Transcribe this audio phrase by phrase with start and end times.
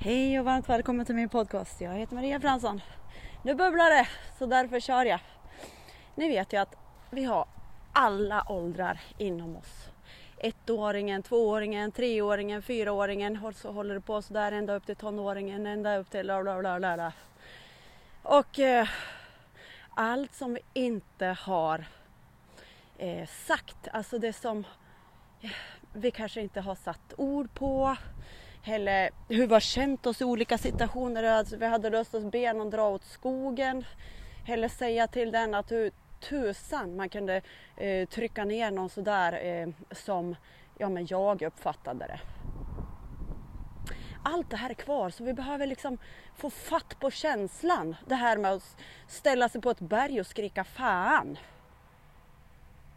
[0.00, 1.80] Hej och varmt välkommen till min podcast.
[1.80, 2.80] Jag heter Maria Fransson.
[3.42, 5.20] Nu bubblar det, så därför kör jag.
[6.14, 6.74] Ni vet ju att
[7.10, 7.46] vi har
[7.92, 9.88] alla åldrar inom oss.
[10.36, 15.96] Ettåringen, tvååringen, treåringen, fyraåringen och så håller det på sådär ända upp till tonåringen, ända
[15.96, 17.12] upp till bla bla bla bla.
[18.22, 18.88] Och eh,
[19.94, 21.84] allt som vi inte har
[22.98, 24.64] eh, sagt, alltså det som
[25.40, 25.50] eh,
[25.92, 27.96] vi kanske inte har satt ord på
[28.64, 31.24] eller hur vi har känt oss i olika situationer.
[31.24, 33.84] Alltså vi hade lust att be någon dra åt skogen
[34.46, 35.90] eller säga till den att hur
[36.20, 37.42] tusan man kunde
[37.76, 40.36] eh, trycka ner någon sådär eh, som
[40.78, 42.20] ja, men jag uppfattade det.
[44.22, 45.98] Allt det här är kvar så vi behöver liksom
[46.36, 47.96] få fatt på känslan.
[48.06, 51.38] Det här med att ställa sig på ett berg och skrika fan.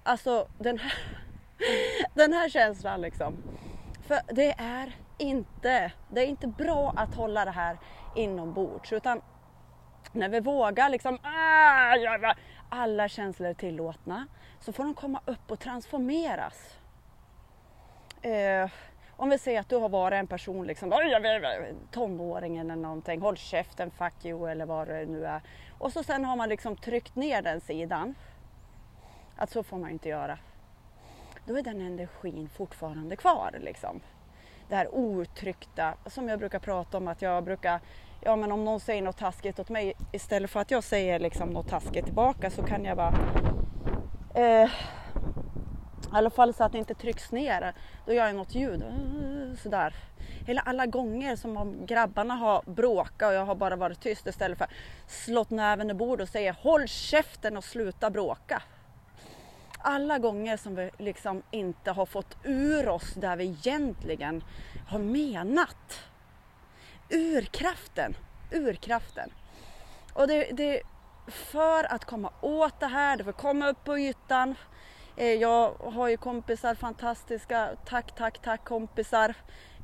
[0.03, 0.93] Alltså den här,
[2.13, 3.37] den här känslan liksom.
[4.07, 7.77] För det är inte, det är inte bra att hålla det här
[8.16, 9.21] inombords utan
[10.12, 12.34] när vi vågar liksom, ah,
[12.70, 14.27] alla känslor är tillåtna,
[14.60, 16.77] så får de komma upp och transformeras.
[18.21, 18.70] Eh,
[19.12, 20.93] om vi säger att du har varit en person, liksom,
[21.91, 25.41] tonåringen eller någonting, håll käften, fuck you eller vad det nu är.
[25.77, 28.15] Och så sen har man liksom tryckt ner den sidan.
[29.35, 30.38] Att så får man inte göra.
[31.45, 34.01] Då är den energin fortfarande kvar liksom
[34.71, 37.79] det här outtryckta som jag brukar prata om att jag brukar,
[38.21, 41.49] ja men om någon säger något taskigt åt mig istället för att jag säger liksom
[41.49, 43.13] något taskigt tillbaka så kan jag bara
[44.35, 44.69] eh,
[46.03, 47.73] i alla fall så att det inte trycks ner.
[48.05, 48.83] Då gör jag något ljud.
[49.63, 49.95] Sådär.
[50.47, 54.57] Eller alla gånger som om grabbarna har bråkat och jag har bara varit tyst istället
[54.57, 54.67] för
[55.07, 58.63] slått näven i bordet och säger håll käften och sluta bråka
[59.84, 64.44] alla gånger som vi liksom inte har fått ur oss det vi egentligen
[64.88, 66.03] har menat.
[67.09, 68.16] Urkraften,
[68.51, 69.31] urkraften.
[70.13, 70.81] Och det, det,
[71.28, 74.55] för att komma åt det här, det får komma upp på ytan.
[75.16, 79.34] Eh, jag har ju kompisar, fantastiska, tack, tack, tack kompisar.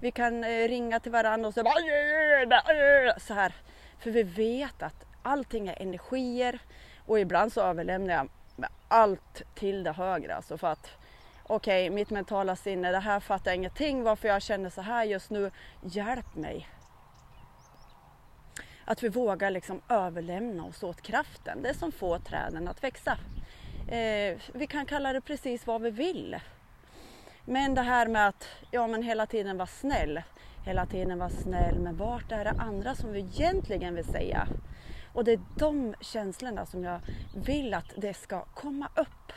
[0.01, 3.55] Vi kan eh, ringa till varandra och så bara, så här.
[3.99, 6.59] För vi vet att allting är energier
[7.05, 8.29] och ibland så överlämnar jag
[8.87, 10.35] allt till det högre.
[10.35, 10.89] Alltså för att
[11.43, 15.03] okej, okay, mitt mentala sinne, det här fattar jag ingenting varför jag känner så här
[15.03, 15.51] just nu.
[15.81, 16.69] Hjälp mig.
[18.85, 21.61] Att vi vågar liksom överlämna oss åt kraften.
[21.61, 23.17] Det som får träden att växa.
[23.87, 26.39] Eh, vi kan kalla det precis vad vi vill.
[27.45, 30.21] Men det här med att ja, men hela tiden vara snäll.
[30.65, 34.47] Hela tiden vara snäll, men vart är det andra som vi egentligen vill säga?
[35.17, 36.99] Och det är de känslorna som jag
[37.45, 39.33] vill att det ska komma upp.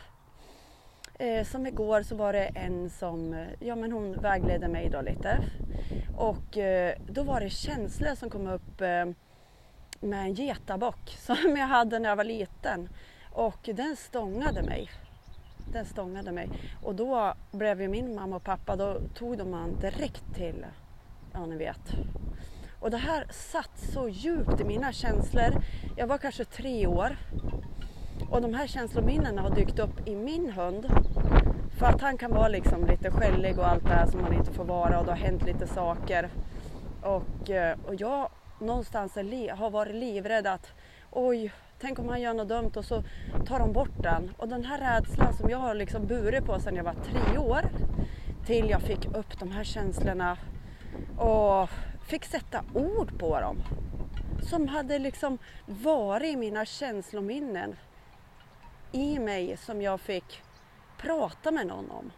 [1.19, 5.01] Eh, som igår så var det en som, eh, ja men hon vägledde mig då
[5.01, 5.39] lite.
[6.17, 9.07] Och eh, då var det känslor som kom upp eh,
[10.01, 12.89] med en getabock som jag hade när jag var liten.
[13.33, 14.91] Och den stångade mig.
[15.73, 16.49] Den stångade mig.
[16.83, 20.67] Och då blev ju min mamma och pappa, då tog de man direkt till,
[21.33, 21.95] ja ni vet,
[22.81, 25.63] och det här satt så djupt i mina känslor.
[25.97, 27.17] Jag var kanske tre år
[28.31, 30.87] och de här känslominnena har dykt upp i min hund.
[31.79, 34.53] För att han kan vara liksom lite skällig och allt det här som man inte
[34.53, 36.29] får vara och det har hänt lite saker.
[37.03, 40.73] Och, eh, och jag någonstans är, har varit livrädd att
[41.11, 43.03] oj, tänk om han gör något dumt och så
[43.47, 44.31] tar de bort den.
[44.37, 47.63] Och den här rädslan som jag har liksom burit på sedan jag var tre år
[48.47, 50.37] till jag fick upp de här känslorna
[51.19, 51.69] och
[52.10, 53.62] fick sätta ord på dem.
[54.50, 57.76] Som hade liksom varit i mina känslominnen
[58.93, 60.43] i mig som jag fick
[60.98, 62.12] prata med någon om.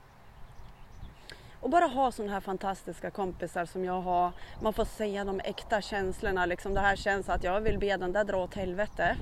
[1.60, 4.32] Och bara ha sådana här fantastiska kompisar som jag har.
[4.62, 6.46] Man får säga de äkta känslorna.
[6.46, 9.16] Liksom det här känns att jag vill be den där dra åt helvete.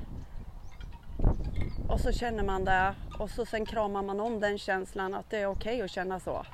[1.89, 5.39] Och så känner man det och så sen kramar man om den känslan att det
[5.39, 6.47] är okej okay att känna så.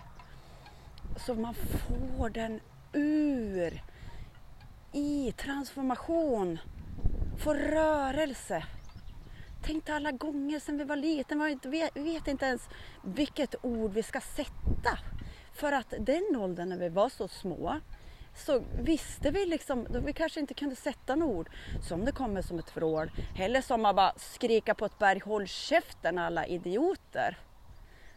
[1.17, 2.61] Så man får den
[2.93, 3.83] ur
[4.97, 6.59] i transformation,
[7.39, 8.65] få rörelse.
[9.63, 12.69] Tänk alla gånger sedan vi var liten, vi vet inte ens
[13.05, 14.99] vilket ord vi ska sätta.
[15.53, 17.81] För att den åldern när vi var så små
[18.35, 21.51] så visste vi liksom, då vi kanske inte kunde sätta något ord.
[21.89, 23.11] Som det kommer som ett vrål.
[23.39, 27.39] Eller som att bara skrika på ett berg, håll käften alla idioter.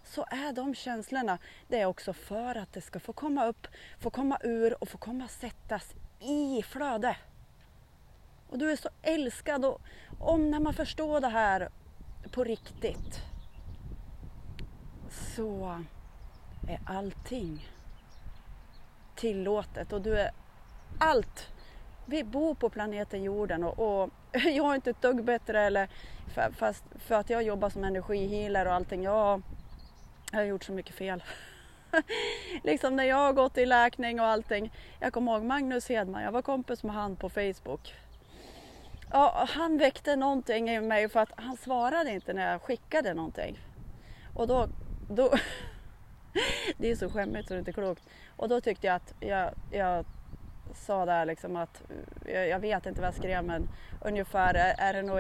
[0.03, 1.37] Så är de känslorna,
[1.67, 3.67] det är också för att det ska få komma upp,
[3.99, 7.17] få komma ur och få komma sättas i flöde.
[8.49, 9.81] Och du är så älskad och
[10.19, 11.69] om när man förstår det här
[12.31, 13.21] på riktigt
[15.09, 15.83] så
[16.67, 17.69] är allting
[19.15, 20.31] tillåtet och du är
[20.99, 21.47] allt
[22.05, 25.89] vi bor på planeten jorden och, och jag är inte ett dugg bättre eller
[26.33, 29.03] för, fast för att jag jobbar som energihealer och allting.
[29.03, 29.41] Jag,
[30.31, 31.23] jag har gjort så mycket fel.
[32.63, 34.73] liksom när jag har gått i läkning och allting.
[34.99, 37.93] Jag kommer ihåg Magnus Hedman, jag var kompis med han på Facebook.
[39.11, 43.59] Ja, han väckte någonting i mig för att han svarade inte när jag skickade någonting.
[44.33, 44.67] Och då,
[45.09, 45.31] då
[46.77, 48.03] det är så skämmigt så det är inte klokt.
[48.35, 50.05] Och då tyckte jag att jag, jag
[50.73, 51.83] sa där liksom att
[52.25, 53.69] jag, jag, vet inte vad jag skrev men
[54.01, 55.19] ungefär är det nog,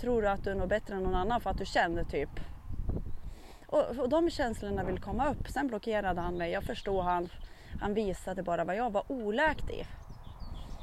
[0.00, 2.30] tror du att du är något bättre än någon annan för att du känner typ.
[3.66, 5.48] Och, och de känslorna vill komma upp.
[5.48, 6.50] Sen blockerade han mig.
[6.50, 7.28] Jag förstår han.
[7.80, 9.86] Han visade bara vad jag var oläkt i.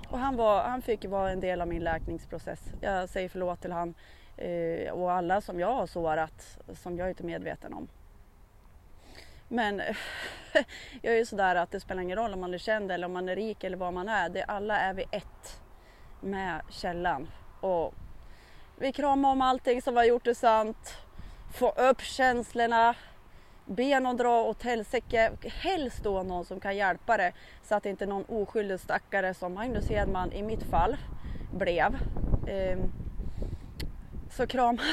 [0.10, 2.60] Och han, var, han fick vara en del av min läkningsprocess.
[2.82, 3.94] Jag säger förlåt till han
[4.38, 7.88] eh, och alla som jag har sårat som jag är inte medveten om.
[9.48, 9.82] Men
[11.02, 13.14] jag är ju sådär att det spelar ingen roll om man är känd eller om
[13.14, 14.30] man är rik eller vad man är.
[14.30, 15.62] Det, alla är vi ett
[16.22, 17.28] med källan.
[17.60, 17.94] Och
[18.76, 21.03] vi kramar om allting som har gjort det sant.
[21.54, 22.96] Få upp känslorna.
[23.66, 25.32] Be någon dra åt helsike.
[25.42, 27.34] Helst då någon som kan hjälpa dig
[27.64, 30.98] så att inte någon oskyldig stackare som Magnus Hedman i mitt fall
[31.52, 31.98] blev.
[32.48, 32.92] Ehm,
[34.32, 34.86] så kramar,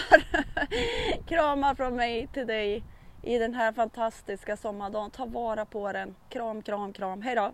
[1.28, 2.84] kramar från mig till dig
[3.22, 5.10] i den här fantastiska sommardagen.
[5.10, 6.14] Ta vara på den.
[6.28, 7.22] Kram, kram, kram.
[7.22, 7.52] Hej då!